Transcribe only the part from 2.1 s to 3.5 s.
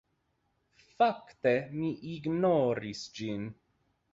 ignoris ĝin.